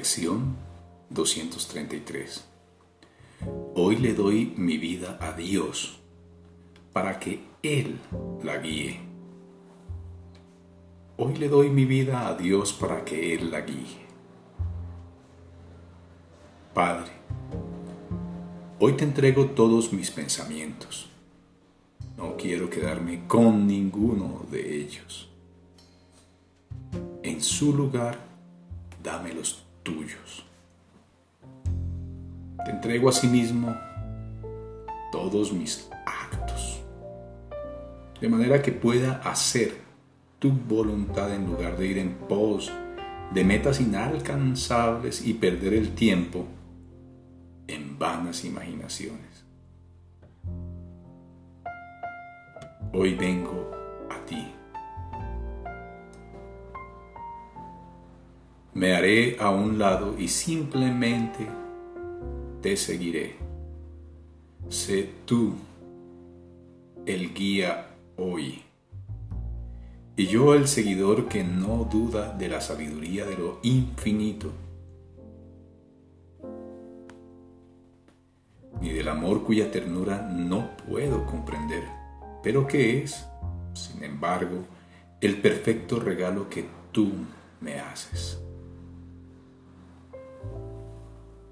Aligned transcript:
Reflexión 0.00 0.56
233. 1.10 2.46
Hoy 3.74 3.96
le 3.96 4.14
doy 4.14 4.54
mi 4.56 4.78
vida 4.78 5.18
a 5.20 5.32
Dios 5.32 6.00
para 6.94 7.20
que 7.20 7.44
Él 7.62 8.00
la 8.42 8.56
guíe. 8.56 8.98
Hoy 11.18 11.36
le 11.36 11.50
doy 11.50 11.68
mi 11.68 11.84
vida 11.84 12.28
a 12.28 12.34
Dios 12.34 12.72
para 12.72 13.04
que 13.04 13.34
Él 13.34 13.50
la 13.50 13.60
guíe. 13.60 14.06
Padre, 16.72 17.12
hoy 18.78 18.94
te 18.94 19.04
entrego 19.04 19.50
todos 19.50 19.92
mis 19.92 20.10
pensamientos. 20.10 21.10
No 22.16 22.38
quiero 22.38 22.70
quedarme 22.70 23.26
con 23.26 23.66
ninguno 23.66 24.46
de 24.50 24.80
ellos. 24.80 25.28
En 27.22 27.42
su 27.42 27.74
lugar, 27.74 28.18
dame 29.02 29.34
los 29.34 29.69
tuyos. 29.82 30.44
Te 32.64 32.70
entrego 32.70 33.08
a 33.08 33.12
sí 33.12 33.26
mismo 33.26 33.74
todos 35.10 35.52
mis 35.52 35.88
actos, 36.06 36.82
de 38.20 38.28
manera 38.28 38.62
que 38.62 38.72
pueda 38.72 39.20
hacer 39.24 39.76
tu 40.38 40.50
voluntad 40.52 41.34
en 41.34 41.46
lugar 41.46 41.76
de 41.76 41.86
ir 41.86 41.98
en 41.98 42.14
pos 42.14 42.70
de 43.32 43.44
metas 43.44 43.80
inalcanzables 43.80 45.26
y 45.26 45.34
perder 45.34 45.74
el 45.74 45.94
tiempo 45.94 46.46
en 47.68 47.98
vanas 47.98 48.44
imaginaciones. 48.44 49.44
Hoy 52.92 53.14
vengo 53.14 53.70
a 54.10 54.24
ti 54.26 54.52
Me 58.80 58.94
haré 58.94 59.36
a 59.38 59.50
un 59.50 59.78
lado 59.78 60.18
y 60.18 60.28
simplemente 60.28 61.46
te 62.62 62.78
seguiré. 62.78 63.36
Sé 64.70 65.06
tú 65.26 65.52
el 67.04 67.34
guía 67.34 67.88
hoy. 68.16 68.62
Y 70.16 70.28
yo 70.28 70.54
el 70.54 70.66
seguidor 70.66 71.28
que 71.28 71.44
no 71.44 71.84
duda 71.92 72.32
de 72.32 72.48
la 72.48 72.62
sabiduría 72.62 73.26
de 73.26 73.36
lo 73.36 73.58
infinito, 73.62 74.50
ni 78.80 78.94
del 78.94 79.08
amor 79.08 79.44
cuya 79.44 79.70
ternura 79.70 80.22
no 80.22 80.70
puedo 80.88 81.26
comprender, 81.26 81.84
pero 82.42 82.66
que 82.66 83.02
es, 83.02 83.26
sin 83.74 84.02
embargo, 84.04 84.64
el 85.20 85.38
perfecto 85.42 86.00
regalo 86.00 86.48
que 86.48 86.64
tú 86.92 87.10
me 87.60 87.78
haces. 87.78 88.40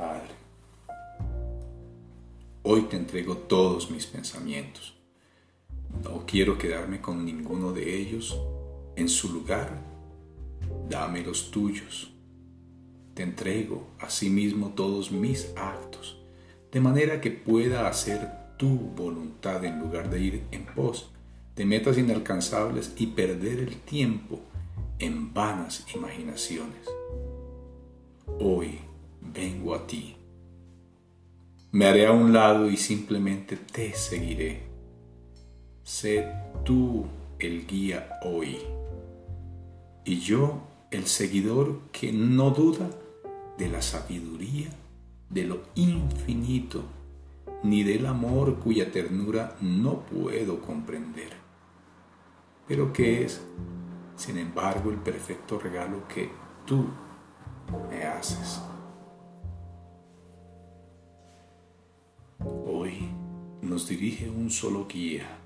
Padre, 0.00 0.30
hoy 2.62 2.84
te 2.84 2.96
entrego 2.96 3.36
todos 3.36 3.90
mis 3.90 4.06
pensamientos. 4.06 4.94
No 6.02 6.24
quiero 6.26 6.56
quedarme 6.56 7.02
con 7.02 7.22
ninguno 7.22 7.74
de 7.74 8.00
ellos. 8.00 8.34
En 8.96 9.10
su 9.10 9.30
lugar, 9.30 9.78
dame 10.88 11.22
los 11.22 11.50
tuyos. 11.50 12.14
Te 13.12 13.24
entrego 13.24 13.88
asimismo 13.98 14.70
todos 14.70 15.12
mis 15.12 15.52
actos, 15.54 16.16
de 16.72 16.80
manera 16.80 17.20
que 17.20 17.30
pueda 17.30 17.86
hacer 17.86 18.26
tu 18.56 18.70
voluntad 18.70 19.62
en 19.66 19.80
lugar 19.80 20.08
de 20.08 20.18
ir 20.18 20.42
en 20.50 20.64
pos 20.64 21.10
de 21.56 21.66
metas 21.66 21.98
inalcanzables 21.98 22.94
y 22.96 23.08
perder 23.08 23.58
el 23.58 23.76
tiempo 23.76 24.40
en 24.98 25.34
vanas 25.34 25.84
imaginaciones. 25.94 26.88
Hoy 28.38 28.78
vengo 29.20 29.74
a 29.74 29.86
ti. 29.86 30.16
Me 31.72 31.86
haré 31.86 32.06
a 32.06 32.12
un 32.12 32.32
lado 32.32 32.68
y 32.68 32.76
simplemente 32.76 33.56
te 33.56 33.94
seguiré. 33.94 34.62
Sé 35.84 36.26
tú 36.64 37.06
el 37.38 37.66
guía 37.66 38.18
hoy 38.24 38.58
y 40.04 40.18
yo 40.20 40.62
el 40.90 41.06
seguidor 41.06 41.80
que 41.92 42.12
no 42.12 42.50
duda 42.50 42.90
de 43.56 43.68
la 43.68 43.82
sabiduría, 43.82 44.70
de 45.28 45.44
lo 45.44 45.60
infinito, 45.74 46.82
ni 47.62 47.82
del 47.82 48.06
amor 48.06 48.58
cuya 48.58 48.90
ternura 48.90 49.56
no 49.60 50.00
puedo 50.00 50.60
comprender, 50.60 51.30
pero 52.66 52.92
que 52.92 53.24
es, 53.24 53.40
sin 54.16 54.38
embargo, 54.38 54.90
el 54.90 54.96
perfecto 54.96 55.58
regalo 55.58 56.08
que 56.08 56.30
tú 56.66 56.86
me 57.88 58.04
haces. 58.04 58.60
Nos 63.70 63.88
dirige 63.88 64.28
un 64.28 64.50
solo 64.50 64.88
guía. 64.88 65.38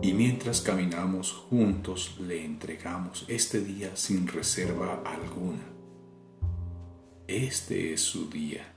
Y 0.00 0.12
mientras 0.12 0.60
caminamos 0.60 1.32
juntos 1.32 2.16
le 2.20 2.44
entregamos 2.44 3.24
este 3.26 3.60
día 3.60 3.96
sin 3.96 4.28
reserva 4.28 5.02
alguna. 5.04 5.64
Este 7.26 7.92
es 7.92 8.02
su 8.02 8.30
día. 8.30 8.72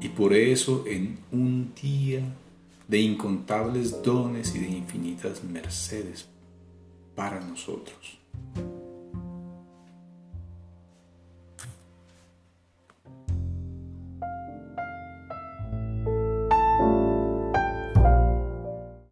Y 0.00 0.08
por 0.08 0.34
eso 0.34 0.84
en 0.88 1.18
un 1.30 1.72
día 1.80 2.22
de 2.88 2.98
incontables 2.98 4.02
dones 4.02 4.56
y 4.56 4.58
de 4.58 4.68
infinitas 4.68 5.44
mercedes 5.44 6.28
para 7.14 7.40
nosotros. 7.40 8.18